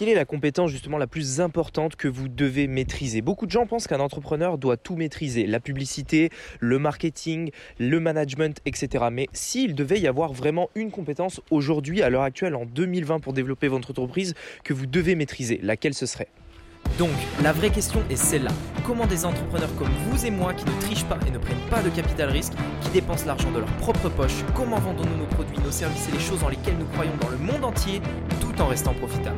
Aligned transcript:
Quelle 0.00 0.08
est 0.08 0.14
la 0.14 0.24
compétence 0.24 0.70
justement 0.70 0.96
la 0.96 1.06
plus 1.06 1.42
importante 1.42 1.94
que 1.94 2.08
vous 2.08 2.28
devez 2.28 2.68
maîtriser? 2.68 3.20
Beaucoup 3.20 3.44
de 3.44 3.50
gens 3.50 3.66
pensent 3.66 3.86
qu'un 3.86 4.00
entrepreneur 4.00 4.56
doit 4.56 4.78
tout 4.78 4.96
maîtriser, 4.96 5.46
la 5.46 5.60
publicité, 5.60 6.30
le 6.58 6.78
marketing, 6.78 7.50
le 7.78 8.00
management, 8.00 8.62
etc. 8.64 9.04
Mais 9.12 9.26
s'il 9.34 9.74
devait 9.74 10.00
y 10.00 10.06
avoir 10.06 10.32
vraiment 10.32 10.70
une 10.74 10.90
compétence 10.90 11.42
aujourd'hui, 11.50 12.00
à 12.00 12.08
l'heure 12.08 12.22
actuelle, 12.22 12.54
en 12.54 12.64
2020, 12.64 13.20
pour 13.20 13.34
développer 13.34 13.68
votre 13.68 13.90
entreprise, 13.90 14.32
que 14.64 14.72
vous 14.72 14.86
devez 14.86 15.16
maîtriser, 15.16 15.60
laquelle 15.62 15.92
ce 15.92 16.06
serait? 16.06 16.28
Donc, 16.98 17.10
la 17.42 17.52
vraie 17.52 17.68
question 17.68 18.02
est 18.08 18.16
celle-là. 18.16 18.52
Comment 18.86 19.06
des 19.06 19.26
entrepreneurs 19.26 19.76
comme 19.76 19.92
vous 20.06 20.24
et 20.24 20.30
moi 20.30 20.54
qui 20.54 20.64
ne 20.64 20.80
trichent 20.80 21.04
pas 21.04 21.18
et 21.28 21.30
ne 21.30 21.36
prennent 21.36 21.68
pas 21.68 21.82
de 21.82 21.90
capital 21.90 22.30
risque, 22.30 22.54
qui 22.80 22.88
dépensent 22.88 23.26
l'argent 23.26 23.50
de 23.50 23.58
leur 23.58 23.72
propre 23.76 24.08
poche, 24.08 24.44
comment 24.54 24.78
vendons-nous 24.78 25.18
nos 25.18 25.26
produits, 25.26 25.58
nos 25.62 25.70
services 25.70 26.08
et 26.08 26.12
les 26.12 26.20
choses 26.20 26.42
en 26.42 26.48
lesquelles 26.48 26.78
nous 26.78 26.86
croyons 26.86 27.16
dans 27.20 27.28
le 27.28 27.36
monde 27.36 27.66
entier, 27.66 28.00
tout 28.40 28.62
en 28.62 28.68
restant 28.68 28.94
profitables? 28.94 29.36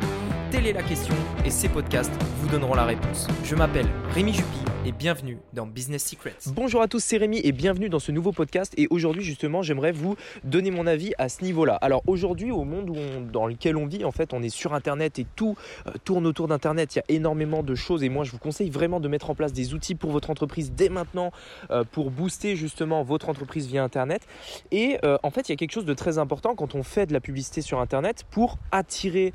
Telle 0.53 0.67
est 0.67 0.75
la 0.75 0.83
question 0.83 1.15
et 1.47 1.51
ces 1.51 1.71
podcasts 1.71 2.13
vous 2.37 2.49
donneront 2.51 2.75
la 2.75 2.85
réponse. 2.85 3.27
Je 3.43 3.55
m'appelle 3.55 3.87
Rémi 4.11 4.35
Jupy 4.35 4.59
et 4.85 4.93
bienvenue 4.93 5.39
dans 5.55 5.67
Business 5.67 6.05
Secrets. 6.05 6.35
Bonjour 6.49 6.83
à 6.83 6.89
tous, 6.89 7.03
c'est 7.03 7.17
Rémi 7.17 7.41
et 7.43 7.53
bienvenue 7.53 7.89
dans 7.89 8.01
ce 8.01 8.13
nouveau 8.13 8.33
podcast. 8.33 8.75
Et 8.77 8.87
aujourd'hui, 8.91 9.23
justement, 9.23 9.63
j'aimerais 9.63 9.93
vous 9.93 10.15
donner 10.45 10.71
mon 10.71 10.87
avis 10.87 11.15
à 11.17 11.31
ce 11.31 11.43
niveau-là. 11.43 11.77
Alors 11.77 12.03
aujourd'hui, 12.07 12.51
au 12.51 12.65
monde 12.65 13.31
dans 13.33 13.47
lequel 13.47 13.79
on 13.79 13.87
vit, 13.87 14.05
en 14.05 14.11
fait, 14.11 14.35
on 14.35 14.43
est 14.43 14.51
sur 14.51 14.75
Internet 14.75 15.19
et 15.19 15.27
tout 15.37 15.57
euh, 15.87 15.93
tourne 16.05 16.27
autour 16.27 16.49
d'Internet. 16.49 16.95
Il 16.95 16.99
y 16.99 17.01
a 17.01 17.05
énormément 17.09 17.63
de 17.63 17.75
choses 17.75 18.03
et 18.03 18.11
moi, 18.11 18.25
je 18.25 18.33
vous 18.33 18.39
conseille 18.39 18.69
vraiment 18.69 19.01
de 19.01 19.09
mettre 19.09 19.31
en 19.31 19.35
place 19.35 19.55
des 19.55 19.73
outils 19.73 19.95
pour 19.95 20.11
votre 20.11 20.29
entreprise 20.29 20.73
dès 20.73 20.91
maintenant 20.91 21.31
euh, 21.71 21.85
pour 21.91 22.11
booster 22.11 22.57
justement 22.57 23.03
votre 23.03 23.31
entreprise 23.31 23.69
via 23.69 23.83
Internet. 23.83 24.27
Et 24.71 24.99
euh, 25.05 25.17
en 25.23 25.31
fait, 25.31 25.49
il 25.49 25.53
y 25.53 25.55
a 25.55 25.57
quelque 25.57 25.73
chose 25.73 25.87
de 25.87 25.95
très 25.95 26.19
important 26.19 26.55
quand 26.55 26.75
on 26.75 26.83
fait 26.83 27.07
de 27.07 27.15
la 27.15 27.21
publicité 27.21 27.63
sur 27.63 27.81
Internet 27.81 28.25
pour 28.31 28.59
attirer 28.71 29.33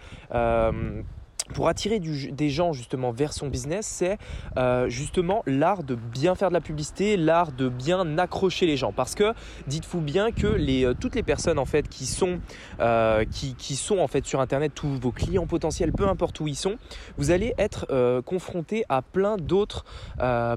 pour 1.54 1.68
attirer 1.68 2.00
des 2.00 2.50
gens 2.50 2.74
justement 2.74 3.12
vers 3.12 3.34
son 3.34 3.48
business, 3.48 3.86
c'est 3.86 4.18
euh, 4.58 4.90
justement 4.90 5.44
l'art 5.46 5.84
de 5.84 5.96
bien 5.96 6.36
faire 6.36 6.50
de 6.50 6.54
la 6.54 6.62
publicité, 6.62 7.18
l'art 7.18 7.52
de 7.52 7.70
bien 7.70 8.18
accrocher 8.18 8.66
les 8.66 8.78
gens. 8.78 8.92
Parce 8.92 9.16
que 9.16 9.34
dites-vous 9.68 10.02
bien 10.02 10.32
que 10.32 10.48
euh, 10.48 10.94
toutes 11.00 11.16
les 11.16 11.24
personnes 11.24 11.60
en 11.60 11.66
fait 11.66 11.88
qui 11.88 12.06
sont, 12.06 12.40
euh, 12.80 13.26
qui, 13.26 13.76
sont 13.76 14.00
en 14.00 14.08
fait 14.08 14.26
sur 14.26 14.42
internet, 14.42 14.72
tous 14.76 15.00
vos 15.00 15.12
clients 15.12 15.48
potentiels, 15.48 15.92
peu 15.92 16.08
importe 16.08 16.40
où 16.40 16.48
ils 16.48 16.56
sont, 16.56 16.78
vous 17.18 17.32
allez 17.32 17.54
être 17.58 17.88
confronté 18.26 18.84
à 18.90 19.02
plein 19.02 19.38
d'autres, 19.38 19.86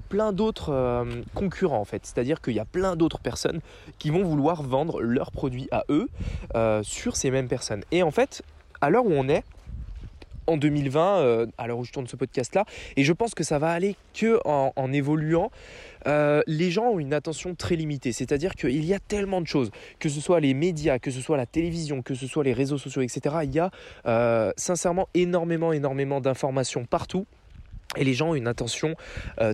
plein 0.08 0.32
d'autres 0.32 1.06
concurrents 1.34 1.80
en 1.80 1.84
fait. 1.84 2.06
C'est-à-dire 2.06 2.40
qu'il 2.40 2.54
y 2.54 2.60
a 2.60 2.64
plein 2.64 2.96
d'autres 2.96 3.20
personnes 3.20 3.60
qui 3.98 4.10
vont 4.10 4.22
vouloir 4.22 4.62
vendre 4.62 5.00
leurs 5.00 5.30
produits 5.30 5.68
à 5.70 5.84
eux 5.90 6.08
sur 6.82 7.16
ces 7.16 7.30
mêmes 7.30 7.48
personnes. 7.48 7.82
Et 7.90 8.02
en 8.02 8.10
fait, 8.10 8.42
à 8.80 8.90
l'heure 8.90 9.04
où 9.04 9.12
on 9.12 9.28
est, 9.28 9.44
en 10.50 10.56
2020, 10.56 11.18
euh, 11.18 11.46
à 11.58 11.66
l'heure 11.66 11.78
où 11.78 11.84
je 11.84 11.92
tourne 11.92 12.06
ce 12.06 12.16
podcast-là. 12.16 12.64
Et 12.96 13.04
je 13.04 13.12
pense 13.12 13.34
que 13.34 13.44
ça 13.44 13.58
va 13.58 13.70
aller 13.70 13.96
que 14.14 14.40
en, 14.44 14.92
évoluant. 14.92 15.50
Euh, 16.06 16.42
les 16.46 16.70
gens 16.70 16.86
ont 16.86 16.98
une 16.98 17.12
attention 17.12 17.54
très 17.54 17.76
limitée, 17.76 18.12
c'est-à-dire 18.12 18.54
qu'il 18.54 18.84
y 18.84 18.94
a 18.94 18.98
tellement 18.98 19.40
de 19.40 19.46
choses, 19.46 19.70
que 19.98 20.08
ce 20.08 20.20
soit 20.20 20.40
les 20.40 20.54
médias, 20.54 20.98
que 20.98 21.10
ce 21.10 21.20
soit 21.20 21.36
la 21.36 21.46
télévision, 21.46 22.02
que 22.02 22.14
ce 22.14 22.26
soit 22.26 22.42
les 22.42 22.52
réseaux 22.52 22.78
sociaux, 22.78 23.02
etc. 23.02 23.36
Il 23.44 23.54
y 23.54 23.58
a 23.58 23.70
euh, 24.06 24.52
sincèrement 24.56 25.08
énormément, 25.14 25.72
énormément 25.72 26.20
d'informations 26.20 26.84
partout. 26.84 27.26
Et 27.96 28.04
les 28.04 28.14
gens 28.14 28.30
ont 28.30 28.34
une 28.36 28.46
attention 28.46 28.94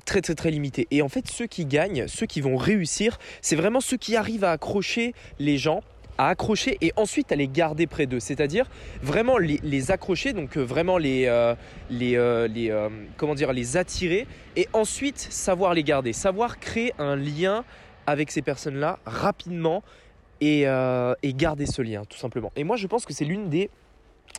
très 0.05 0.20
très 0.20 0.34
très 0.34 0.50
limitée. 0.50 0.86
Et 0.91 1.00
en 1.00 1.08
fait, 1.08 1.27
ceux 1.27 1.47
qui 1.47 1.64
gagnent, 1.64 2.06
ceux 2.06 2.27
qui 2.27 2.42
vont 2.42 2.58
réussir, 2.58 3.19
c'est 3.41 3.56
vraiment 3.56 3.81
ceux 3.81 3.97
qui 3.97 4.14
arrivent 4.14 4.44
à 4.44 4.53
accrocher 4.53 5.14
les 5.38 5.56
gens 5.56 5.81
à 6.19 6.28
accrocher 6.28 6.78
et 6.81 6.92
ensuite 6.97 7.33
à 7.33 7.36
les 7.36 7.48
garder 7.48 7.86
près 7.86 8.06
d'eux. 8.06 8.20
C'est-à-dire 8.20 8.67
vraiment 9.03 9.39
les, 9.39 9.91
accrocher, 9.91 10.33
donc 10.33 10.56
euh, 10.56 10.62
vraiment 10.62 10.98
les, 10.98 11.27
euh, 11.27 11.55
les, 11.91 12.17
euh, 12.17 12.89
comment 13.17 13.34
dire, 13.34 13.53
les 13.53 13.77
attirer 13.77 14.27
et 14.56 14.69
ensuite 14.72 15.19
savoir 15.19 15.75
les 15.75 15.83
garder, 15.83 16.12
savoir 16.12 16.59
créer 16.59 16.92
un 16.98 17.17
lien 17.17 17.64
avec 18.06 18.31
ces 18.31 18.43
personnes-là 18.43 18.99
rapidement 19.05 19.82
et 20.41 20.66
garder 21.25 21.66
ce 21.66 21.82
lien 21.82 22.05
tout 22.05 22.19
simplement. 22.19 22.53
Et 22.56 22.65
moi 22.65 22.76
je 22.76 22.87
pense 22.87 23.06
que 23.06 23.12
c'est 23.12 23.25
l'une 23.25 23.49
des 23.49 23.71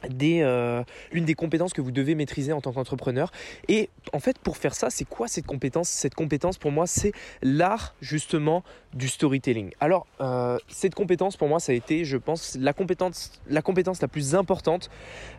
des, 0.10 0.42
euh, 0.42 0.84
l'une 1.12 1.26
des 1.26 1.34
compétences 1.34 1.74
que 1.74 1.82
vous 1.82 1.92
devez 1.92 2.16
maîtriser 2.16 2.54
en 2.54 2.62
tant 2.62 2.72
qu'entrepreneur. 2.72 3.32
Et 3.68 3.90
en 4.14 4.20
fait, 4.20 4.38
pour 4.40 4.58
faire 4.58 4.76
ça, 4.76 4.90
c'est 4.90 5.06
quoi 5.06 5.28
cette 5.28 5.46
compétence? 5.46 5.90
Cette 5.90 6.16
compétence, 6.16 6.58
pour 6.58 6.72
moi, 6.72 6.88
c'est 6.88 7.12
l'art 7.42 7.96
justement 8.02 8.64
du 8.94 9.08
storytelling. 9.08 9.72
Alors, 9.80 10.08
euh, 10.22 10.58
cette 10.68 10.96
compétence, 10.96 11.38
pour 11.38 11.48
moi, 11.48 11.60
ça 11.60 11.72
a 11.72 11.76
été, 11.76 12.06
je 12.06 12.18
pense, 12.18 12.58
la 12.60 12.74
compétence 12.74 13.32
la, 13.48 13.62
compétence 13.62 14.02
la 14.02 14.08
plus 14.08 14.36
importante 14.36 14.90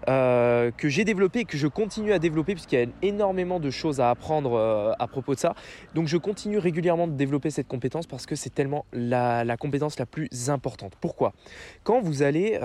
euh, 0.09 0.71
que 0.71 0.89
j'ai 0.89 1.05
développée 1.05 1.41
et 1.41 1.45
que 1.45 1.57
je 1.57 1.67
continue 1.67 2.13
à 2.13 2.19
développer, 2.19 2.55
puisqu'il 2.55 2.79
y 2.79 2.83
a 2.83 2.87
énormément 3.03 3.61
de 3.61 3.71
choses 3.71 4.01
à 4.01 4.11
apprendre 4.11 4.95
à 4.99 5.07
propos 5.07 5.35
de 5.35 5.41
ça. 5.41 5.55
Donc, 5.95 6.09
je 6.09 6.17
continue 6.17 6.59
régulièrement 6.59 7.07
de 7.07 7.13
développer 7.13 7.51
cette 7.51 7.69
compétence 7.69 8.07
parce 8.07 8.27
que 8.27 8.35
c'est 8.35 8.55
tellement 8.55 8.85
la, 8.93 9.45
la, 9.45 9.57
compétence 9.57 9.99
la 9.99 10.07
plus 10.07 10.29
importante. 10.51 10.93
Pourquoi? 11.01 11.33
Quand 11.85 12.01
vous 12.01 12.23
allez 12.23 12.59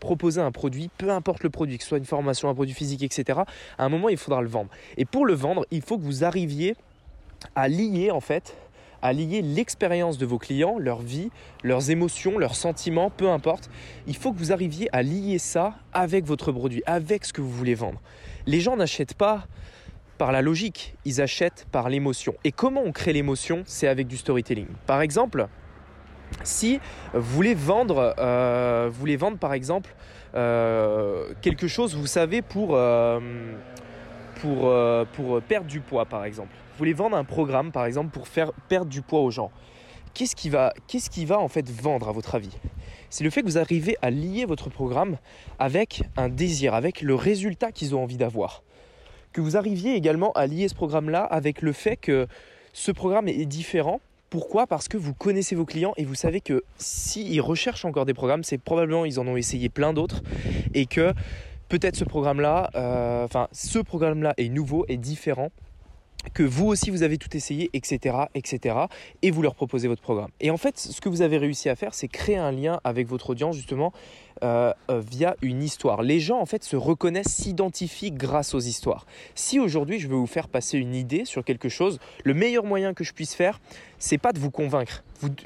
proposer 0.00 0.40
un 0.40 0.52
produit, 0.52 0.90
peu 0.96 1.10
importe 1.10 1.29
le 1.42 1.50
produit, 1.50 1.78
que 1.78 1.82
ce 1.82 1.88
soit 1.90 1.98
une 1.98 2.04
formation, 2.04 2.48
un 2.48 2.54
produit 2.54 2.74
physique, 2.74 3.02
etc., 3.02 3.40
à 3.78 3.84
un 3.84 3.88
moment, 3.88 4.08
il 4.08 4.16
faudra 4.16 4.42
le 4.42 4.48
vendre. 4.48 4.70
Et 4.96 5.04
pour 5.04 5.26
le 5.26 5.34
vendre, 5.34 5.66
il 5.70 5.82
faut 5.82 5.98
que 5.98 6.02
vous 6.02 6.24
arriviez 6.24 6.76
à 7.54 7.68
lier, 7.68 8.10
en 8.10 8.20
fait, 8.20 8.56
à 9.02 9.12
lier 9.12 9.42
l'expérience 9.42 10.18
de 10.18 10.26
vos 10.26 10.38
clients, 10.38 10.78
leur 10.78 11.00
vie, 11.00 11.30
leurs 11.62 11.90
émotions, 11.90 12.38
leurs 12.38 12.54
sentiments, 12.54 13.10
peu 13.10 13.30
importe. 13.30 13.70
Il 14.06 14.16
faut 14.16 14.32
que 14.32 14.38
vous 14.38 14.52
arriviez 14.52 14.88
à 14.94 15.02
lier 15.02 15.38
ça 15.38 15.74
avec 15.92 16.24
votre 16.24 16.52
produit, 16.52 16.82
avec 16.86 17.24
ce 17.24 17.32
que 17.32 17.40
vous 17.40 17.50
voulez 17.50 17.74
vendre. 17.74 18.00
Les 18.46 18.60
gens 18.60 18.76
n'achètent 18.76 19.14
pas 19.14 19.46
par 20.18 20.32
la 20.32 20.42
logique, 20.42 20.94
ils 21.06 21.22
achètent 21.22 21.66
par 21.72 21.88
l'émotion. 21.88 22.34
Et 22.44 22.52
comment 22.52 22.82
on 22.84 22.92
crée 22.92 23.14
l'émotion? 23.14 23.62
C'est 23.64 23.88
avec 23.88 24.06
du 24.06 24.18
storytelling. 24.18 24.66
Par 24.86 25.00
exemple, 25.00 25.48
si 26.42 26.80
vous 27.12 27.20
voulez 27.20 27.54
vendre, 27.54 28.14
euh, 28.18 28.88
vous 28.90 28.98
voulez 28.98 29.16
vendre 29.16 29.38
par 29.38 29.52
exemple 29.52 29.94
euh, 30.34 31.32
quelque 31.42 31.68
chose, 31.68 31.94
vous 31.94 32.06
savez, 32.06 32.42
pour, 32.42 32.70
euh, 32.74 33.20
pour 34.42 35.42
perdre 35.42 35.66
du 35.66 35.80
poids 35.80 36.06
par 36.06 36.24
exemple. 36.24 36.54
Vous 36.72 36.78
voulez 36.78 36.92
vendre 36.92 37.16
un 37.16 37.24
programme 37.24 37.72
par 37.72 37.84
exemple 37.84 38.10
pour 38.10 38.28
faire 38.28 38.52
perdre 38.68 38.90
du 38.90 39.02
poids 39.02 39.20
aux 39.20 39.30
gens. 39.30 39.50
Qu'est-ce 40.14 40.34
qui 40.34 40.48
va, 40.50 40.72
qu'est-ce 40.88 41.10
qui 41.10 41.24
va 41.24 41.38
en 41.38 41.48
fait 41.48 41.68
vendre 41.70 42.08
à 42.08 42.12
votre 42.12 42.34
avis? 42.34 42.56
C'est 43.10 43.24
le 43.24 43.30
fait 43.30 43.42
que 43.42 43.46
vous 43.46 43.58
arrivez 43.58 43.96
à 44.02 44.10
lier 44.10 44.44
votre 44.44 44.70
programme 44.70 45.18
avec 45.58 46.02
un 46.16 46.28
désir, 46.28 46.74
avec 46.74 47.02
le 47.02 47.14
résultat 47.14 47.70
qu'ils 47.70 47.94
ont 47.94 48.02
envie 48.02 48.16
d'avoir. 48.16 48.62
Que 49.32 49.40
vous 49.40 49.56
arriviez 49.56 49.94
également 49.94 50.32
à 50.32 50.46
lier 50.46 50.68
ce 50.68 50.74
programme-là 50.74 51.22
avec 51.22 51.62
le 51.62 51.72
fait 51.72 51.96
que 51.96 52.26
ce 52.72 52.92
programme 52.92 53.28
est 53.28 53.46
différent 53.46 54.00
pourquoi? 54.30 54.66
Parce 54.66 54.88
que 54.88 54.96
vous 54.96 55.12
connaissez 55.12 55.56
vos 55.56 55.64
clients 55.66 55.92
et 55.96 56.04
vous 56.04 56.14
savez 56.14 56.40
que 56.40 56.62
s'ils 56.78 57.40
recherchent 57.40 57.84
encore 57.84 58.06
des 58.06 58.14
programmes, 58.14 58.44
c'est 58.44 58.58
probablement 58.58 59.04
ils 59.04 59.18
en 59.18 59.26
ont 59.26 59.36
essayé 59.36 59.68
plein 59.68 59.92
d'autres 59.92 60.22
et 60.72 60.86
que 60.86 61.12
peut-être 61.68 61.96
ce 61.96 62.04
programme-là, 62.04 62.70
euh, 62.76 63.24
enfin 63.24 63.48
ce 63.52 63.80
programme-là 63.80 64.34
est 64.36 64.48
nouveau, 64.48 64.86
est 64.88 64.96
différent 64.96 65.50
que 66.34 66.42
vous 66.42 66.66
aussi 66.66 66.90
vous 66.90 67.02
avez 67.02 67.18
tout 67.18 67.34
essayé, 67.34 67.70
etc., 67.72 68.16
etc., 68.34 68.76
et 69.22 69.30
vous 69.30 69.42
leur 69.42 69.54
proposez 69.54 69.88
votre 69.88 70.02
programme. 70.02 70.30
Et 70.40 70.50
en 70.50 70.56
fait, 70.56 70.78
ce 70.78 71.00
que 71.00 71.08
vous 71.08 71.22
avez 71.22 71.38
réussi 71.38 71.68
à 71.68 71.76
faire, 71.76 71.94
c'est 71.94 72.08
créer 72.08 72.36
un 72.36 72.52
lien 72.52 72.80
avec 72.84 73.08
votre 73.08 73.30
audience 73.30 73.56
justement 73.56 73.92
euh, 74.42 74.72
euh, 74.90 75.00
via 75.00 75.36
une 75.42 75.62
histoire. 75.62 76.02
Les 76.02 76.18
gens 76.18 76.40
en 76.40 76.46
fait 76.46 76.64
se 76.64 76.76
reconnaissent, 76.76 77.34
s'identifient 77.34 78.12
grâce 78.12 78.54
aux 78.54 78.60
histoires. 78.60 79.06
Si 79.34 79.60
aujourd'hui 79.60 79.98
je 79.98 80.08
veux 80.08 80.16
vous 80.16 80.26
faire 80.26 80.48
passer 80.48 80.78
une 80.78 80.94
idée 80.94 81.24
sur 81.24 81.44
quelque 81.44 81.68
chose, 81.68 81.98
le 82.24 82.34
meilleur 82.34 82.64
moyen 82.64 82.94
que 82.94 83.04
je 83.04 83.12
puisse 83.12 83.34
faire, 83.34 83.60
c'est 83.98 84.18
pas 84.18 84.32
de 84.32 84.38
vous 84.38 84.50
convaincre. 84.50 85.04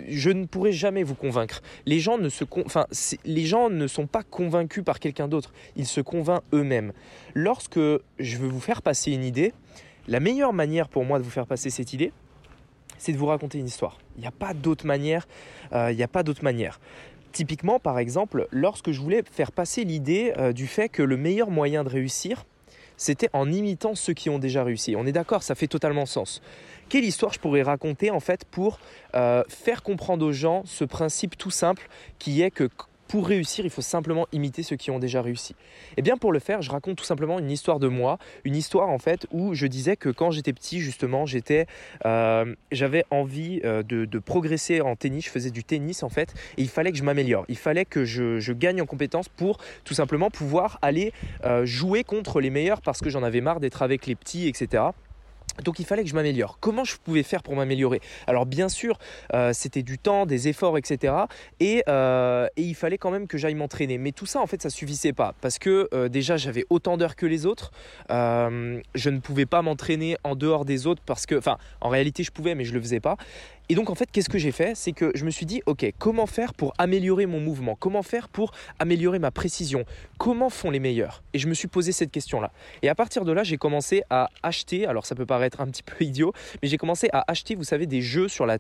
je 0.09 0.31
ne 0.31 0.45
pourrai 0.45 0.73
jamais 0.73 1.03
vous 1.03 1.17
convaincre. 1.17 1.61
Les 1.87 1.99
gens 1.99 2.19
ne 2.19 2.29
se, 2.29 2.45
enfin, 2.65 2.87
les 3.25 3.45
gens 3.45 3.69
ne 3.69 3.87
sont 3.87 4.07
pas 4.07 4.23
convaincus 4.23 4.85
par 4.85 5.01
quelqu'un 5.01 5.27
d'autre. 5.27 5.53
Ils 5.75 5.87
se 5.87 6.01
convainquent 6.01 6.45
eux-mêmes. 6.53 6.93
Lorsque 7.35 7.81
je 7.81 8.37
veux 8.37 8.49
vous 8.49 8.61
faire 8.61 8.81
passer 8.81 9.11
une 9.13 9.25
idée, 9.25 9.53
la 10.07 10.21
meilleure 10.21 10.53
manière 10.53 10.89
pour 10.89 11.05
moi 11.05 11.19
de 11.19 11.25
vous 11.25 11.31
faire 11.31 11.47
passer 11.47 11.71
cette 11.71 11.93
idée, 11.93 12.13
c'est 12.99 13.13
de 13.13 13.19
vous 13.19 13.27
raconter 13.27 13.59
une 13.59 13.67
histoire. 13.67 13.99
Il 14.17 14.21
n'y 14.21 14.27
a 14.27 14.33
pas 14.33 14.55
d'autre 14.55 14.87
manière. 14.87 15.27
Euh, 15.73 15.91
il 15.91 15.97
n'y 15.97 16.03
a 16.03 16.09
pas 16.09 16.23
d'autre 16.23 16.45
manière. 16.45 16.81
Typiquement, 17.35 17.81
par 17.81 17.99
exemple, 17.99 18.47
lorsque 18.53 18.93
je 18.93 19.01
voulais 19.01 19.25
faire 19.29 19.51
passer 19.51 19.83
l'idée 19.83 20.33
euh, 20.39 20.53
du 20.53 20.69
fait 20.69 20.89
que 20.89 21.03
le 21.03 21.17
meilleur 21.17 21.51
moyen 21.51 21.83
de 21.83 21.89
réussir, 21.89 22.47
c'était 22.97 23.29
en 23.33 23.51
imitant 23.51 23.97
ceux 23.97 24.13
qui 24.13 24.31
ont 24.31 24.39
déjà 24.39 24.63
réussi. 24.63 24.95
On 24.95 25.05
est 25.05 25.11
d'accord, 25.11 25.43
ça 25.43 25.57
fait 25.57 25.67
totalement 25.67 26.07
sens. 26.07 26.41
Quelle 26.89 27.05
histoire 27.05 27.33
je 27.33 27.41
pourrais 27.41 27.63
raconter 27.63 28.13
en 28.13 28.21
fait 28.21 28.45
pour 28.45 28.79
euh, 29.17 29.43
faire 29.49 29.83
comprendre 29.83 30.25
aux 30.25 30.31
gens 30.33 30.63
ce 30.65 30.85
principe 30.85 31.37
tout 31.37 31.51
simple 31.51 31.89
qui 32.21 32.41
est 32.41 32.53
que 32.53 32.71
pour 33.09 33.27
réussir, 33.27 33.65
il 33.65 33.71
faut 33.71 33.83
simplement 33.83 34.27
imiter 34.33 34.63
ceux 34.63 34.77
qui 34.77 34.91
ont 34.91 34.99
déjà 34.99 35.23
réussi. 35.23 35.53
Et 35.53 35.95
eh 35.99 36.03
bien 36.03 36.17
pour 36.17 36.33
le 36.33 36.39
faire, 36.39 36.63
je 36.63 36.71
raconte 36.71 36.97
tout 36.97 37.05
simplement 37.05 37.39
une 37.39 37.51
histoire 37.51 37.79
de 37.79 37.89
moi, 37.89 38.19
une 38.45 38.57
histoire 38.57 38.89
en 38.89 38.99
fait 38.99 39.27
où 39.31 39.55
je 39.55 39.67
disais 39.67 39.97
que 39.97 40.09
quand 40.09 40.31
j'étais 40.31 40.53
petit, 40.53 40.81
justement, 40.81 41.25
euh, 42.07 42.55
j'avais 42.73 43.05
envie 43.11 43.61
euh, 43.65 43.83
de, 43.83 44.19
progresser 44.19 44.81
en 44.81 44.97
tennis. 44.97 45.25
Je 45.27 45.31
faisais 45.31 45.51
du 45.51 45.65
tennis 45.65 46.03
en 46.03 46.09
fait, 46.09 46.35
et 46.57 46.63
il 46.63 46.69
fallait 46.69 46.93
que 46.93 46.99
je 46.99 47.03
m'améliore. 47.03 47.45
Il 47.49 47.57
fallait 47.57 47.85
que 47.85 48.05
je, 48.05 48.53
gagne 48.53 48.81
en 48.81 48.87
compétences 48.87 49.29
pour 49.29 49.59
tout 49.85 49.95
simplement 49.95 50.31
pouvoir 50.31 50.79
aller 50.81 51.13
euh, 51.45 51.67
jouer 51.67 52.05
contre 52.05 52.41
les 52.41 52.51
meilleurs 52.51 52.81
parce 52.83 53.01
que 53.01 53.11
j'en 53.11 53.23
avais 53.23 53.41
marre 53.41 53.59
d'être 53.59 53.83
avec 53.83 54.07
les 54.07 54.15
petits, 54.15 54.47
etc. 54.47 54.85
Donc 55.63 55.79
il 55.79 55.87
fallait 55.87 56.03
que 56.03 56.09
je 56.09 56.15
m'améliore. 56.15 56.59
Comment 56.61 56.85
je 56.85 56.97
pouvais 56.97 57.23
faire 57.23 57.43
pour 57.43 57.55
m'améliorer? 57.57 58.01
Alors 58.27 58.47
bien 58.47 58.69
sûr, 58.69 58.99
euh, 59.33 59.53
c'était 59.53 59.83
du 59.83 59.99
temps, 59.99 60.27
des 60.27 60.49
efforts, 60.49 60.79
etc. 60.79 61.15
Euh, 61.63 62.47
et, 62.57 62.63
il 62.63 62.75
fallait 62.75 62.99
quand 62.99 63.11
même 63.11 63.27
que 63.27 63.39
j'aille 63.39 63.55
m'entraîner. 63.55 63.99
Mais 63.99 64.13
tout 64.13 64.27
ça, 64.27 64.41
en 64.41 64.47
fait, 64.47 64.63
ça 64.63 64.71
suffisait 64.71 65.13
pas. 65.13 65.35
Parce 65.41 65.59
que 65.59 65.89
euh, 65.93 66.09
déjà, 66.09 66.37
j'avais 66.37 66.65
autant 66.71 66.97
d'heures 66.97 67.17
que 67.17 67.27
les 67.27 67.47
autres. 67.47 67.71
je 68.11 69.11
ne 69.11 69.19
pouvais 69.19 69.47
pas 69.47 69.63
m'entraîner 69.63 70.17
en 70.25 70.35
dehors 70.35 70.65
des 70.65 70.87
autres 70.87 71.03
parce 71.05 71.27
que, 71.27 71.37
enfin, 71.37 71.59
en 71.81 71.89
réalité, 71.89 72.23
je 72.23 72.31
pouvais, 72.31 72.55
mais 72.55 72.65
je 72.65 72.73
le 72.73 72.81
faisais 72.81 73.01
pas. 73.01 73.17
Et 73.71 73.75
donc 73.75 73.89
en 73.89 73.95
fait, 73.95 74.11
qu'est-ce 74.13 74.29
que 74.29 74.37
j'ai 74.37 74.53
fait? 74.53 74.75
C'est 74.75 74.93
que 74.93 75.11
je 75.15 75.25
me 75.25 75.31
suis 75.31 75.47
dit, 75.47 75.63
ok, 75.65 75.91
comment 75.99 76.27
faire 76.27 76.53
pour 76.53 76.75
améliorer 76.77 77.25
mon 77.25 77.41
mouvement? 77.41 77.77
Comment 77.77 78.03
faire 78.03 78.29
pour 78.29 78.53
améliorer 78.79 79.19
ma 79.19 79.31
précision? 79.31 79.87
Comment 80.19 80.51
font 80.51 80.71
les 80.71 80.81
meilleurs? 80.81 81.23
Et 81.33 81.39
je 81.39 81.49
me 81.49 81.55
suis 81.55 81.67
posé 81.67 81.91
cette 81.93 82.11
question-là. 82.11 82.53
Et 82.83 82.91
à 82.91 82.95
partir 82.95 83.25
de 83.25 83.33
là, 83.33 83.43
j'ai 83.43 83.57
commencé 83.57 84.03
à 84.11 84.29
acheter, 84.43 84.87
alors 84.87 85.07
ça 85.07 85.15
peut 85.15 85.25
paraître 85.25 85.63
un 85.63 85.67
petit 85.67 85.83
peu 85.83 85.95
idiot, 86.05 86.35
mais 86.63 86.69
j'ai 86.69 86.77
commencé 86.77 87.09
à 87.15 87.25
acheter, 87.27 87.55
vous 87.55 87.65
savez, 87.65 87.87
des 87.87 88.03
jeux 88.03 88.29
sur 88.29 88.45
la, 88.45 88.59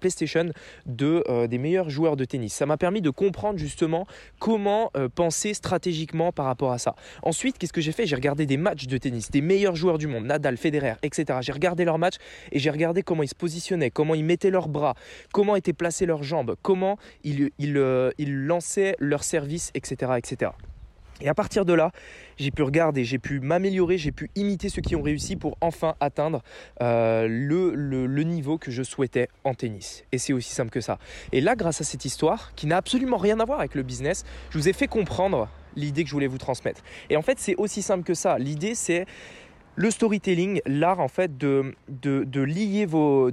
PlayStation 0.00 0.50
de, 0.84 1.22
euh, 1.28 1.46
des 1.46 1.58
meilleurs 1.58 1.88
joueurs 1.88 2.16
de 2.16 2.24
tennis. 2.24 2.52
Ça 2.52 2.66
m'a 2.66 2.76
permis 2.76 3.02
de 3.02 3.10
comprendre 3.10 3.56
justement 3.56 4.04
comment 4.40 4.90
euh, 4.96 5.08
penser 5.08 5.54
stratégiquement 5.54 6.32
par 6.32 6.46
rapport 6.46 6.72
à 6.72 6.78
ça. 6.78 6.96
Ensuite, 7.22 7.56
qu'est-ce 7.56 7.72
que 7.72 7.80
j'ai 7.80 7.92
fait? 7.92 8.04
J'ai 8.04 8.16
regardé 8.16 8.46
des 8.46 8.56
matchs 8.56 8.88
de 8.88 8.98
tennis, 8.98 9.30
des 9.30 9.42
meilleurs 9.42 9.76
joueurs 9.76 9.98
du 9.98 10.08
monde, 10.08 10.24
Nadal, 10.24 10.56
Federer, 10.56 10.94
etc. 11.04 11.38
J'ai 11.40 11.52
regardé 11.52 11.84
leurs 11.84 11.98
matchs 11.98 12.16
et 12.50 12.58
j'ai 12.58 12.70
regardé 12.70 13.04
comment 13.04 13.22
ils 13.22 13.28
se 13.28 13.34
positionnaient, 13.36 13.90
comment 13.90 14.16
ils 14.16 14.24
mettaient 14.24 14.39
leurs 14.48 14.68
bras, 14.68 14.94
comment 15.32 15.56
étaient 15.56 15.74
placées 15.74 16.06
leurs 16.06 16.22
jambes, 16.22 16.56
comment 16.62 16.96
ils, 17.24 17.50
ils, 17.58 17.76
euh, 17.76 18.10
lançaient 18.18 18.96
leurs 18.98 19.24
services, 19.24 19.70
etc., 19.74 20.12
etc. 20.16 20.52
Et 21.20 21.28
à 21.28 21.34
partir 21.34 21.64
de 21.64 21.74
là, 21.74 21.92
j'ai 22.38 22.50
pu 22.50 22.62
regarder, 22.62 23.04
j'ai 23.04 23.18
pu 23.18 23.40
m'améliorer, 23.40 23.98
j'ai 23.98 24.12
pu 24.12 24.30
imiter 24.36 24.68
ceux 24.70 24.80
qui 24.80 24.96
ont 24.96 25.02
réussi 25.02 25.36
pour 25.36 25.58
enfin 25.60 25.94
atteindre 26.00 26.42
euh, 26.80 27.26
le, 27.28 27.74
le, 27.74 28.22
niveau 28.22 28.56
que 28.56 28.70
je 28.70 28.82
souhaitais 28.82 29.28
en 29.44 29.54
tennis. 29.54 30.04
Et 30.12 30.18
c'est 30.18 30.32
aussi 30.32 30.54
simple 30.54 30.70
que 30.70 30.80
ça. 30.80 30.98
Et 31.32 31.42
là, 31.42 31.56
grâce 31.56 31.82
à 31.82 31.84
cette 31.84 32.06
histoire, 32.06 32.54
qui 32.54 32.66
n'a 32.66 32.78
absolument 32.78 33.18
rien 33.18 33.38
à 33.40 33.44
voir 33.44 33.58
avec 33.58 33.74
le 33.74 33.82
business, 33.82 34.24
je 34.50 34.56
vous 34.56 34.68
ai 34.68 34.72
fait 34.72 34.86
comprendre 34.86 35.48
l'idée 35.76 36.04
que 36.04 36.08
je 36.08 36.14
voulais 36.14 36.26
vous 36.26 36.38
transmettre. 36.38 36.82
Et 37.10 37.16
en 37.16 37.22
fait, 37.22 37.38
c'est 37.38 37.56
aussi 37.56 37.82
simple 37.82 38.04
que 38.04 38.14
ça. 38.14 38.38
L'idée, 38.38 38.74
c'est 38.74 39.04
le 39.80 39.90
storytelling, 39.90 40.60
l'art 40.66 41.00
en 41.00 41.08
fait 41.08 41.38
de, 41.38 41.72
lier 42.34 42.84
vos, 42.84 43.30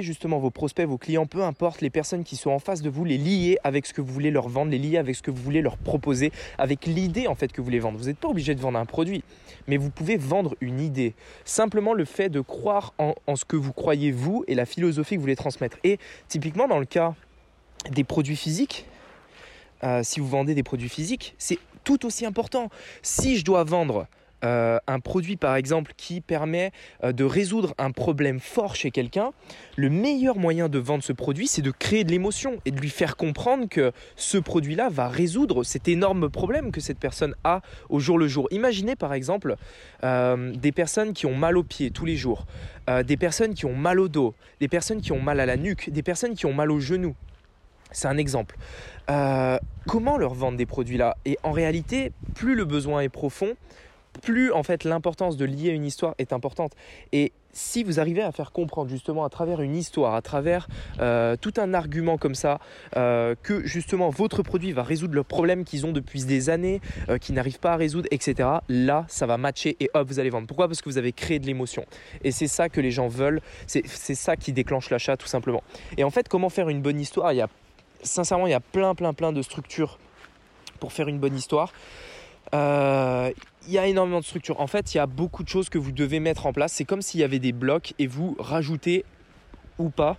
justement 0.00 0.38
vos 0.38 0.50
prospects, 0.50 0.88
vos 0.88 0.96
clients, 0.96 1.26
peu 1.26 1.42
importe 1.42 1.82
les 1.82 1.90
personnes 1.90 2.24
qui 2.24 2.36
sont 2.36 2.48
en 2.48 2.58
face 2.58 2.80
de 2.80 2.88
vous, 2.88 3.04
les 3.04 3.18
lier 3.18 3.58
avec 3.64 3.84
ce 3.84 3.92
que 3.92 4.00
vous 4.00 4.10
voulez 4.10 4.30
leur 4.30 4.48
vendre, 4.48 4.70
les 4.70 4.78
lier 4.78 4.96
avec 4.96 5.14
ce 5.14 5.20
que 5.20 5.30
vous 5.30 5.42
voulez 5.42 5.60
leur 5.60 5.76
proposer, 5.76 6.32
avec 6.56 6.86
l'idée 6.86 7.26
en 7.26 7.34
fait 7.34 7.52
que 7.52 7.60
vous 7.60 7.66
voulez 7.66 7.80
vendre. 7.80 7.98
Vous 7.98 8.06
n'êtes 8.06 8.16
pas 8.16 8.28
obligé 8.28 8.54
de 8.54 8.62
vendre 8.62 8.78
un 8.78 8.86
produit, 8.86 9.22
mais 9.68 9.76
vous 9.76 9.90
pouvez 9.90 10.16
vendre 10.16 10.56
une 10.62 10.80
idée. 10.80 11.12
Simplement 11.44 11.92
le 11.92 12.06
fait 12.06 12.30
de 12.30 12.40
croire 12.40 12.94
en, 12.96 13.36
ce 13.36 13.44
que 13.44 13.56
vous 13.56 13.74
croyez 13.74 14.10
vous 14.10 14.42
et 14.48 14.54
la 14.54 14.64
philosophie 14.64 15.16
que 15.16 15.18
vous 15.18 15.24
voulez 15.24 15.36
transmettre. 15.36 15.76
Et 15.84 15.98
typiquement 16.28 16.66
dans 16.66 16.78
le 16.78 16.86
cas 16.86 17.14
des 17.90 18.04
produits 18.04 18.36
physiques, 18.36 18.86
euh, 19.84 20.00
si 20.02 20.18
vous 20.18 20.28
vendez 20.28 20.54
des 20.54 20.62
produits 20.62 20.88
physiques, 20.88 21.34
c'est 21.36 21.58
tout 21.84 22.06
aussi 22.06 22.24
important. 22.24 22.70
Si 23.02 23.36
je 23.36 23.44
dois 23.44 23.64
vendre 23.64 24.06
euh, 24.42 24.78
un 24.86 25.00
produit 25.00 25.36
par 25.36 25.56
exemple 25.56 25.92
qui 25.96 26.20
permet 26.20 26.72
euh, 27.04 27.12
de 27.12 27.24
résoudre 27.24 27.74
un 27.78 27.90
problème 27.90 28.40
fort 28.40 28.74
chez 28.74 28.90
quelqu'un, 28.90 29.32
le 29.76 29.90
meilleur 29.90 30.38
moyen 30.38 30.68
de 30.68 30.78
vendre 30.78 31.04
ce 31.04 31.12
produit, 31.12 31.46
c'est 31.46 31.62
de 31.62 31.70
créer 31.70 32.04
de 32.04 32.10
l'émotion 32.10 32.58
et 32.64 32.70
de 32.70 32.80
lui 32.80 32.88
faire 32.88 33.16
comprendre 33.16 33.68
que 33.68 33.92
ce 34.16 34.38
produit-là 34.38 34.88
va 34.88 35.08
résoudre 35.08 35.62
cet 35.62 35.88
énorme 35.88 36.30
problème 36.30 36.72
que 36.72 36.80
cette 36.80 36.98
personne 36.98 37.34
a 37.44 37.60
au 37.90 38.00
jour 38.00 38.18
le 38.18 38.28
jour. 38.28 38.48
Imaginez 38.50 38.96
par 38.96 39.12
exemple 39.12 39.56
euh, 40.04 40.52
des 40.54 40.72
personnes 40.72 41.12
qui 41.12 41.26
ont 41.26 41.36
mal 41.36 41.58
aux 41.58 41.62
pieds 41.62 41.90
tous 41.90 42.06
les 42.06 42.16
jours, 42.16 42.46
des 43.04 43.16
personnes 43.16 43.54
qui 43.54 43.66
ont 43.66 43.76
mal 43.76 44.00
au 44.00 44.08
dos, 44.08 44.34
des 44.58 44.66
personnes 44.66 45.00
qui 45.00 45.12
ont 45.12 45.20
mal 45.20 45.38
à 45.38 45.46
la 45.46 45.56
nuque, 45.56 45.90
des 45.90 46.02
personnes 46.02 46.34
qui 46.34 46.46
ont 46.46 46.52
mal 46.52 46.72
aux 46.72 46.80
genoux. 46.80 47.14
C'est 47.92 48.08
un 48.08 48.16
exemple. 48.16 48.56
comment 49.06 50.18
leur 50.18 50.34
vendre 50.34 50.58
des 50.58 50.66
produits 50.66 50.96
là 50.96 51.16
Et 51.24 51.38
en 51.44 51.52
réalité, 51.52 52.10
plus 52.34 52.56
le 52.56 52.64
besoin 52.64 53.02
est 53.02 53.08
profond, 53.08 53.54
plus 54.22 54.52
en 54.52 54.62
fait 54.62 54.84
l'importance 54.84 55.36
de 55.36 55.44
lier 55.44 55.70
une 55.70 55.84
histoire 55.84 56.14
est 56.18 56.32
importante. 56.32 56.72
Et 57.12 57.32
si 57.52 57.82
vous 57.82 57.98
arrivez 57.98 58.22
à 58.22 58.32
faire 58.32 58.52
comprendre 58.52 58.90
justement 58.90 59.24
à 59.24 59.28
travers 59.28 59.60
une 59.60 59.76
histoire, 59.76 60.14
à 60.14 60.22
travers 60.22 60.68
euh, 61.00 61.36
tout 61.40 61.54
un 61.56 61.74
argument 61.74 62.16
comme 62.16 62.34
ça, 62.34 62.60
euh, 62.96 63.34
que 63.42 63.66
justement 63.66 64.08
votre 64.08 64.42
produit 64.42 64.72
va 64.72 64.82
résoudre 64.82 65.14
le 65.14 65.22
problème 65.22 65.64
qu'ils 65.64 65.86
ont 65.86 65.92
depuis 65.92 66.24
des 66.24 66.50
années, 66.50 66.80
euh, 67.08 67.18
qu'ils 67.18 67.34
n'arrivent 67.34 67.58
pas 67.58 67.72
à 67.72 67.76
résoudre, 67.76 68.08
etc. 68.10 68.48
Là, 68.68 69.04
ça 69.08 69.26
va 69.26 69.36
matcher 69.36 69.76
et 69.80 69.90
hop, 69.94 70.06
vous 70.06 70.20
allez 70.20 70.30
vendre. 70.30 70.46
Pourquoi? 70.46 70.68
Parce 70.68 70.80
que 70.80 70.88
vous 70.88 70.98
avez 70.98 71.12
créé 71.12 71.38
de 71.38 71.46
l'émotion. 71.46 71.84
Et 72.22 72.30
c'est 72.30 72.48
ça 72.48 72.68
que 72.68 72.80
les 72.80 72.90
gens 72.90 73.08
veulent, 73.08 73.40
c'est 73.66 73.84
ça 73.86 74.36
qui 74.36 74.52
déclenche 74.52 74.90
l'achat 74.90 75.16
tout 75.16 75.26
simplement. 75.26 75.62
Et 75.96 76.04
en 76.04 76.10
fait, 76.10 76.28
comment 76.28 76.50
faire 76.50 76.68
une 76.68 76.82
bonne 76.82 77.00
histoire? 77.00 77.32
Il 77.32 77.36
y 77.36 77.42
a, 77.42 77.48
sincèrement, 78.02 78.46
il 78.46 78.50
y 78.50 78.54
a 78.54 78.60
plein, 78.60 78.94
plein, 78.94 79.12
plein 79.12 79.32
de 79.32 79.42
structures 79.42 79.98
pour 80.78 80.92
faire 80.92 81.08
une 81.08 81.18
bonne 81.18 81.36
histoire. 81.36 81.72
Euh, 82.54 83.30
il 83.66 83.72
y 83.72 83.78
a 83.78 83.86
énormément 83.86 84.20
de 84.20 84.24
structures. 84.24 84.60
En 84.60 84.66
fait, 84.66 84.94
il 84.94 84.96
y 84.96 85.00
a 85.00 85.06
beaucoup 85.06 85.42
de 85.42 85.48
choses 85.48 85.68
que 85.68 85.78
vous 85.78 85.92
devez 85.92 86.20
mettre 86.20 86.46
en 86.46 86.52
place. 86.52 86.72
C'est 86.72 86.84
comme 86.84 87.02
s'il 87.02 87.20
y 87.20 87.24
avait 87.24 87.38
des 87.38 87.52
blocs 87.52 87.94
et 87.98 88.06
vous 88.06 88.36
rajoutez 88.38 89.04
ou 89.78 89.90
pas 89.90 90.16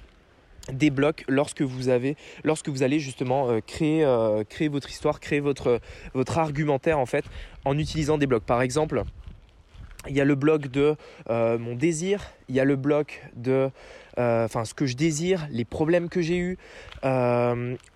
des 0.72 0.92
blocs 0.92 1.26
lorsque 1.28 1.64
vous 1.64 1.90
avez 1.90 2.16
lorsque 2.44 2.70
vous 2.70 2.84
allez 2.84 3.00
justement 3.00 3.50
euh, 3.50 3.60
créer, 3.66 4.04
euh, 4.04 4.44
créer 4.44 4.68
votre 4.68 4.90
histoire, 4.90 5.20
créer 5.20 5.40
votre, 5.40 5.82
votre 6.14 6.38
argumentaire 6.38 7.00
en 7.00 7.08
fait 7.08 7.26
en 7.66 7.78
utilisant 7.78 8.20
des 8.20 8.28
blocs. 8.28 8.44
Par 8.44 8.62
exemple, 8.62 9.04
il 10.08 10.16
y 10.16 10.22
a 10.22 10.26
le 10.26 10.36
bloc 10.36 10.68
de 10.68 10.96
mon 11.30 11.76
désir, 11.76 12.32
il 12.48 12.56
y 12.56 12.60
a 12.60 12.66
le 12.66 12.76
bloc 12.76 13.24
de 13.36 13.70
enfin 14.18 14.66
ce 14.66 14.74
que 14.74 14.88
je 14.88 14.96
désire, 14.96 15.48
les 15.52 15.66
problèmes 15.66 16.10
que 16.10 16.22
j'ai 16.22 16.38
eus, 16.38 16.58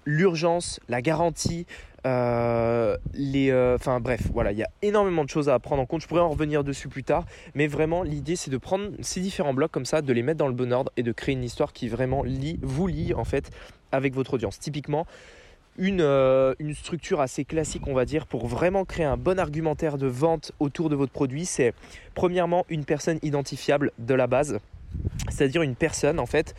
l'urgence, 0.06 0.80
la 0.88 1.02
garantie, 1.02 1.66
euh, 2.06 2.98
les, 3.14 3.50
euh, 3.50 3.76
enfin 3.76 4.00
bref, 4.00 4.22
voilà, 4.32 4.52
il 4.52 4.58
y 4.58 4.64
a 4.64 4.70
énormément 4.82 5.24
de 5.24 5.30
choses 5.30 5.50
à 5.50 5.58
prendre 5.60 5.82
en 5.82 5.86
compte. 5.86 6.02
Je 6.02 6.08
pourrais 6.08 6.22
en 6.22 6.30
revenir 6.30 6.64
dessus 6.64 6.88
plus 6.88 7.04
tard, 7.04 7.26
mais 7.56 7.68
vraiment 7.68 8.04
l'idée 8.04 8.36
c'est 8.36 8.52
de 8.52 8.58
prendre 8.58 8.92
ces 9.02 9.22
différents 9.22 9.54
blocs 9.54 9.72
comme 9.72 9.86
ça, 9.86 10.02
de 10.02 10.14
les 10.14 10.22
mettre 10.22 10.38
dans 10.38 10.48
le 10.48 10.54
bon 10.54 10.72
ordre 10.72 10.92
et 10.98 11.04
de 11.04 11.12
créer 11.12 11.34
une 11.34 11.44
histoire 11.44 11.74
qui 11.74 11.88
vraiment 11.88 12.24
lie, 12.24 12.60
vous 12.62 12.88
lie 12.88 13.14
en 13.14 13.24
fait 13.24 13.50
avec 13.92 14.14
votre 14.14 14.36
audience. 14.36 14.60
Typiquement, 14.60 15.08
une, 15.78 16.02
euh, 16.02 16.54
une, 16.60 16.74
structure 16.74 17.22
assez 17.22 17.44
classique, 17.44 17.88
on 17.88 17.94
va 17.94 18.06
dire, 18.06 18.28
pour 18.28 18.48
vraiment 18.48 18.86
créer 18.86 19.06
un 19.06 19.18
bon 19.18 19.40
argumentaire 19.40 19.98
de 19.98 20.08
vente 20.08 20.52
autour 20.60 20.90
de 20.90 20.96
votre 20.96 21.12
produit, 21.12 21.46
c'est 21.46 21.74
premièrement 22.14 22.66
une 22.70 22.86
personne 22.86 23.20
identifiable 23.24 23.92
de 24.00 24.14
la 24.14 24.28
base 24.28 24.60
c'est-à-dire 25.30 25.62
une 25.62 25.76
personne 25.76 26.20
en 26.20 26.26
fait, 26.26 26.56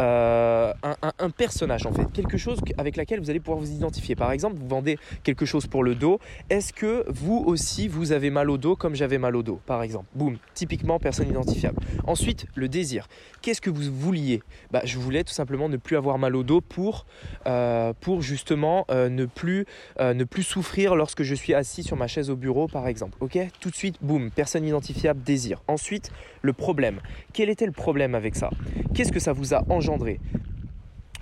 euh, 0.00 0.72
un, 0.82 1.30
personnage 1.30 1.86
en 1.86 1.92
fait, 1.92 2.10
quelque 2.12 2.36
chose 2.36 2.60
avec 2.76 2.96
laquelle 2.96 3.20
vous 3.20 3.30
allez 3.30 3.40
pouvoir 3.40 3.58
vous 3.58 3.70
identifier. 3.70 4.16
Par 4.16 4.32
exemple, 4.32 4.56
vous 4.58 4.68
vendez 4.68 4.98
quelque 5.22 5.46
chose 5.46 5.66
pour 5.66 5.84
le 5.84 5.94
dos. 5.94 6.18
Est-ce 6.50 6.72
que 6.72 7.04
vous 7.08 7.42
aussi 7.46 7.88
vous 7.88 8.12
avez 8.12 8.30
mal 8.30 8.50
au 8.50 8.58
dos 8.58 8.76
comme 8.76 8.94
j'avais 8.94 9.18
mal 9.18 9.36
au 9.36 9.42
dos, 9.42 9.60
par 9.66 9.82
exemple? 9.82 10.06
Boum, 10.14 10.38
typiquement 10.54 10.98
personne 10.98 11.28
identifiable. 11.28 11.78
Ensuite, 12.06 12.46
le 12.54 12.68
désir. 12.68 13.08
Qu'est-ce 13.42 13.60
que 13.60 13.70
vous 13.70 13.92
vouliez? 13.92 14.42
Bah, 14.70 14.82
je 14.84 14.98
voulais 14.98 15.24
tout 15.24 15.32
simplement 15.32 15.68
ne 15.68 15.76
plus 15.76 15.96
avoir 15.96 16.18
mal 16.18 16.34
au 16.34 16.42
dos 16.42 16.60
pour, 16.60 17.06
euh, 17.46 17.92
justement 18.20 18.86
euh, 18.90 19.08
ne 19.08 19.26
plus 19.26 19.66
ne 20.00 20.24
plus 20.24 20.42
souffrir 20.42 20.94
lorsque 20.94 21.22
je 21.22 21.34
suis 21.34 21.54
assis 21.54 21.82
sur 21.82 21.96
ma 21.96 22.06
chaise 22.06 22.30
au 22.30 22.36
bureau, 22.36 22.68
par 22.68 22.88
exemple. 22.88 23.16
Ok? 23.20 23.38
Tout 23.60 23.70
de 23.70 23.74
suite, 23.74 23.96
boum, 24.00 24.30
personne 24.30 24.64
identifiable, 24.64 25.22
désir. 25.22 25.62
Ensuite, 25.68 26.10
le 26.42 26.52
problème. 26.52 27.00
Quel 27.32 27.50
était 27.50 27.66
le 27.66 27.72
problème? 27.72 28.07
Avec 28.14 28.36
ça 28.36 28.50
Qu'est-ce 28.94 29.12
que 29.12 29.20
ça 29.20 29.32
vous 29.32 29.54
a 29.54 29.64
engendré? 29.68 30.20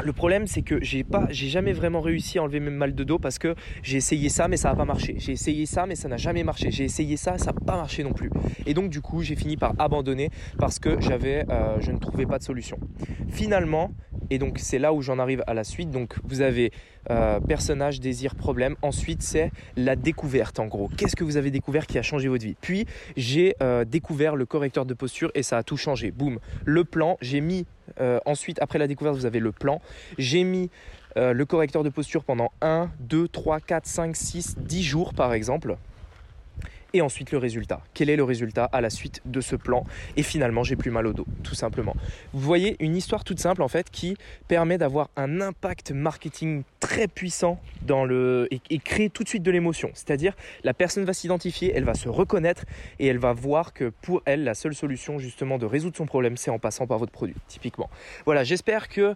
Le 0.05 0.13
problème, 0.13 0.47
c'est 0.47 0.61
que 0.61 0.83
j'ai 0.85 1.05
pas, 1.05 1.27
j'ai 1.31 1.49
jamais 1.49 1.73
vraiment 1.73 2.03
réussi 2.03 2.39
à 2.39 2.43
enlever 2.43 2.61
mes 2.61 2.71
mal 2.71 2.95
de 2.95 3.03
dos 3.03 3.19
parce 3.19 3.39
que 3.39 3.55
j'ai 3.83 3.97
essayé 3.97 4.29
ça, 4.29 4.47
mais 4.47 4.59
ça 4.59 4.69
n'a 4.69 4.77
pas 4.77 4.85
marché. 4.85 5.17
J'ai 5.19 5.33
essayé 5.33 5.65
ça, 5.65 5.87
mais 5.87 5.95
ça 5.95 6.07
n'a 6.09 6.19
jamais 6.19 6.45
marché. 6.45 6.71
J'ai 6.71 6.85
essayé 6.85 7.17
ça, 7.17 7.39
ça 7.39 7.47
n'a 7.47 7.53
pas 7.55 7.77
marché 7.77 8.05
non 8.05 8.13
plus. 8.13 8.31
Et 8.67 8.75
donc, 8.75 8.91
du 8.91 9.01
coup, 9.01 9.23
j'ai 9.23 9.37
fini 9.37 9.57
par 9.57 9.73
abandonner 9.79 10.31
parce 10.59 10.79
que 10.79 11.01
j'avais, 11.01 11.47
euh, 11.49 11.81
je 11.81 11.93
ne 11.93 11.99
trouvais 11.99 12.27
pas 12.27 12.39
de 12.39 12.45
solution. 12.45 12.79
Finalement, 13.31 13.91
et 14.31 14.39
donc 14.39 14.59
c'est 14.59 14.79
là 14.79 14.93
où 14.93 15.03
j'en 15.03 15.19
arrive 15.19 15.43
à 15.47 15.55
la 15.55 15.65
suite. 15.65 15.91
Donc, 15.91 16.17
vous 16.25 16.41
avez 16.41 16.73
euh, 17.11 17.41
personnage, 17.41 18.01
désir, 18.01 18.35
problème. 18.35 18.77
Ensuite, 18.83 19.23
c'est 19.23 19.51
la 19.77 19.97
découverte 19.97 20.59
en 20.59 20.67
gros. 20.67 20.89
Qu'est-ce 20.97 21.17
que 21.17 21.25
vous 21.25 21.37
avez 21.37 21.51
découvert 21.51 21.87
qui 21.87 21.99
a 21.99 22.03
changé 22.03 22.29
votre 22.29 22.45
vie? 22.45 22.57
Puis, 22.61 22.87
j'ai 23.17 23.55
euh, 23.63 23.85
découvert 23.85 24.37
le 24.37 24.47
correcteur 24.47 24.87
de 24.87 24.95
posture 24.95 25.31
et 25.35 25.43
ça 25.43 25.59
a 25.59 25.63
tout 25.63 25.77
changé. 25.77 26.11
Boum. 26.11 26.39
Le 26.65 26.85
plan, 26.85 27.17
j'ai 27.21 27.41
mis, 27.41 27.67
euh, 28.01 28.19
ensuite, 28.27 28.61
après 28.61 28.79
la 28.79 28.87
découverte, 28.87 29.17
vous 29.17 29.27
avez 29.27 29.41
le 29.41 29.53
plan. 29.53 29.81
J'ai 30.19 30.45
mis 30.45 30.71
le 31.19 31.45
correcteur 31.45 31.83
de 31.83 31.89
posture 31.89 32.25
pendant 32.25 32.53
1, 32.61 32.91
2, 33.01 33.27
3, 33.29 33.61
4, 33.61 33.87
5, 33.87 34.15
6, 34.15 34.59
10 34.59 34.83
jours 34.83 35.15
par 35.15 35.33
exemple 35.33 35.79
et 36.97 37.03
ensuite 37.03 37.31
le 37.31 37.39
résultat. 37.39 37.81
Quel 37.93 38.09
est 38.09 38.17
le 38.17 38.25
résultat 38.25 38.65
à 38.65 38.81
la 38.81 38.91
suite 38.91 39.21
de 39.27 39.41
ce 39.41 39.55
plan? 39.55 39.85
Et 40.17 40.23
finalement, 40.23 40.65
j'ai 40.65 40.77
plus 40.77 40.91
mal 40.91 41.07
au 41.07 41.13
dos, 41.13 41.27
tout 41.43 41.55
simplement. 41.55 41.95
Vous 42.33 42.41
voyez, 42.41 42.77
une 42.81 42.97
histoire 42.97 43.23
toute 43.23 43.39
simple 43.39 43.63
en 43.63 43.69
fait 43.69 43.91
qui 43.91 44.17
permet 44.49 44.79
d'avoir 44.79 45.11
un 45.17 45.41
impact 45.41 45.93
marketing 45.93 46.63
très 46.81 47.07
puissant 47.07 47.61
dans 47.83 48.05
le 48.05 48.49
et, 48.51 48.79
créer 48.79 49.11
tout 49.11 49.25
de 49.25 49.29
suite 49.29 49.43
de 49.43 49.51
l'émotion. 49.51 49.91
C'est-à-dire, 49.95 50.35
la 50.65 50.73
personne 50.73 51.05
va 51.05 51.13
s'identifier, 51.13 51.73
elle 51.75 51.85
va 51.85 51.95
se 51.95 52.09
reconnaître 52.09 52.65
et 52.99 53.07
elle 53.07 53.19
va 53.19 53.33
voir 53.33 53.73
que 53.73 53.93
pour 54.01 54.23
elle, 54.25 54.45
la 54.45 54.55
seule 54.55 54.75
solution 54.75 55.19
justement 55.19 55.59
de 55.59 55.67
résoudre 55.67 55.97
son 55.97 56.07
problème, 56.07 56.37
c'est 56.37 56.51
en 56.51 56.59
passant 56.59 56.87
par 56.87 56.99
votre 56.99 57.13
produit, 57.13 57.37
typiquement. 57.49 57.91
Voilà, 58.25 58.45
j'espère 58.45 58.89
que 58.89 59.15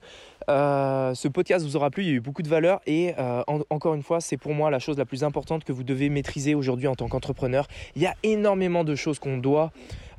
euh, 0.49 1.15
ce 1.15 1.29
podcast 1.29 1.65
vous 1.65 1.77
aura 1.77 1.91
plu. 1.91 2.05
Il 2.05 2.09
y 2.09 2.13
a 2.13 2.15
eu 2.15 2.21
beaucoup 2.21 2.43
de 2.43 2.49
valeur 2.49 2.81
et 2.87 3.15
euh, 3.19 3.43
encore 3.71 3.95
une 3.95 4.03
fois, 4.03 4.21
c'est 4.21 4.37
pour 4.37 4.55
moi 4.55 4.71
la 4.71 4.79
chose 4.79 4.97
la 4.99 5.05
plus 5.05 5.25
importante 5.25 5.65
que 5.65 5.73
vous 5.73 5.85
devez 5.85 6.09
maîtriser 6.09 6.55
aujourd'hui 6.55 6.87
en 6.87 6.95
tant 6.95 7.09
qu'entrepreneur. 7.09 7.67
Il 7.97 8.03
y 8.03 8.07
a 8.07 8.15
énormément 8.23 8.85
de 8.85 8.95
choses 8.95 9.19
qu'on 9.19 9.39
doit 9.39 9.73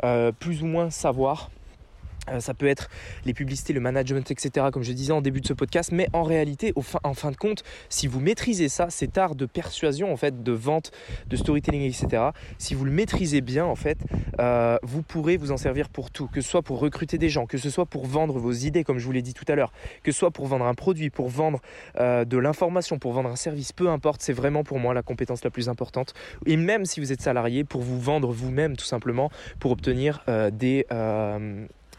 euh, 0.03 0.31
plus 0.31 0.63
ou 0.63 0.65
moins 0.65 0.89
savoir 0.89 1.49
ça 2.39 2.53
peut 2.53 2.67
être 2.67 2.89
les 3.25 3.33
publicités, 3.33 3.73
le 3.73 3.79
management, 3.79 4.29
etc., 4.29 4.67
comme 4.71 4.83
je 4.83 4.91
disais 4.91 5.11
en 5.11 5.21
début 5.21 5.41
de 5.41 5.47
ce 5.47 5.53
podcast. 5.53 5.91
Mais 5.91 6.07
en 6.13 6.23
réalité, 6.23 6.73
en 7.03 7.13
fin 7.13 7.31
de 7.31 7.35
compte, 7.35 7.63
si 7.89 8.07
vous 8.07 8.19
maîtrisez 8.19 8.69
ça, 8.69 8.89
cet 8.89 9.17
art 9.17 9.35
de 9.35 9.45
persuasion, 9.45 10.11
en 10.11 10.17
fait, 10.17 10.43
de 10.43 10.51
vente, 10.51 10.91
de 11.27 11.35
storytelling, 11.35 11.81
etc., 11.81 12.29
si 12.57 12.75
vous 12.75 12.85
le 12.85 12.91
maîtrisez 12.91 13.41
bien, 13.41 13.65
en 13.65 13.75
fait, 13.75 13.97
euh, 14.39 14.77
vous 14.83 15.01
pourrez 15.01 15.37
vous 15.37 15.51
en 15.51 15.57
servir 15.57 15.89
pour 15.89 16.11
tout. 16.11 16.27
Que 16.27 16.41
ce 16.41 16.49
soit 16.49 16.61
pour 16.61 16.79
recruter 16.79 17.17
des 17.17 17.29
gens, 17.29 17.45
que 17.45 17.57
ce 17.57 17.69
soit 17.69 17.85
pour 17.85 18.05
vendre 18.05 18.37
vos 18.39 18.51
idées, 18.51 18.83
comme 18.83 18.99
je 18.99 19.05
vous 19.05 19.11
l'ai 19.11 19.21
dit 19.21 19.33
tout 19.33 19.45
à 19.47 19.55
l'heure, 19.55 19.71
que 20.03 20.11
ce 20.11 20.19
soit 20.19 20.31
pour 20.31 20.47
vendre 20.47 20.65
un 20.65 20.73
produit, 20.73 21.09
pour 21.09 21.29
vendre 21.29 21.59
euh, 21.99 22.25
de 22.25 22.37
l'information, 22.37 22.99
pour 22.99 23.13
vendre 23.13 23.29
un 23.29 23.35
service, 23.35 23.73
peu 23.73 23.89
importe, 23.89 24.21
c'est 24.21 24.33
vraiment 24.33 24.63
pour 24.63 24.79
moi 24.79 24.93
la 24.93 25.01
compétence 25.01 25.43
la 25.43 25.49
plus 25.49 25.69
importante. 25.69 26.13
Et 26.45 26.57
même 26.57 26.85
si 26.85 26.99
vous 26.99 27.11
êtes 27.11 27.21
salarié, 27.21 27.63
pour 27.63 27.81
vous 27.81 27.99
vendre 27.99 28.31
vous-même, 28.31 28.77
tout 28.77 28.85
simplement, 28.85 29.29
pour 29.59 29.71
obtenir 29.71 30.23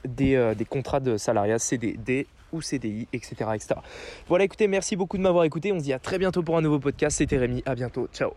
des 0.06 0.34
euh, 0.34 0.54
des, 0.54 0.64
contrats 0.64 1.00
de 1.00 1.16
salariat, 1.16 1.58
CDD 1.58 2.26
ou 2.52 2.60
CDI, 2.60 3.08
etc., 3.12 3.34
etc. 3.54 3.74
Voilà, 4.28 4.44
écoutez, 4.44 4.68
merci 4.68 4.96
beaucoup 4.96 5.16
de 5.16 5.22
m'avoir 5.22 5.44
écouté. 5.44 5.72
On 5.72 5.78
se 5.78 5.84
dit 5.84 5.92
à 5.92 5.98
très 5.98 6.18
bientôt 6.18 6.42
pour 6.42 6.56
un 6.56 6.62
nouveau 6.62 6.78
podcast. 6.78 7.18
C'était 7.18 7.38
Rémi. 7.38 7.62
À 7.64 7.74
bientôt. 7.74 8.08
Ciao. 8.12 8.32